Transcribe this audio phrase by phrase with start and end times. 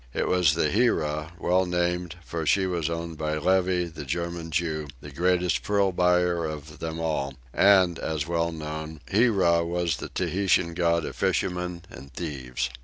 [0.15, 4.87] It was the Hira, well named, for she was owned by Levy, the German Jew,
[4.99, 10.09] the greatest pearl buyer of them all, and, as was well known, Hira was the
[10.09, 12.71] Tahitian god of fishermen and thieves.